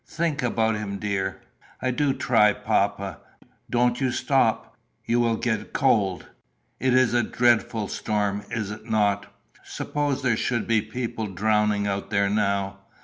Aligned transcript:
Think 0.07 0.41
about 0.41 0.73
him, 0.73 0.97
dear." 0.97 1.41
"I 1.79 1.91
do 1.91 2.11
try, 2.11 2.53
papa. 2.53 3.19
Don't 3.69 4.01
you 4.01 4.09
stop; 4.09 4.75
you 5.05 5.19
will 5.19 5.35
get 5.35 5.73
cold. 5.73 6.25
It 6.79 6.95
is 6.95 7.13
a 7.13 7.21
dreadful 7.21 7.87
storm, 7.87 8.41
is 8.49 8.71
it 8.71 8.89
not? 8.89 9.27
Suppose 9.63 10.23
there 10.23 10.37
should 10.37 10.65
be 10.67 10.81
people 10.81 11.27
drowning 11.27 11.85
out 11.85 12.09
there 12.09 12.31
now!" 12.31 12.79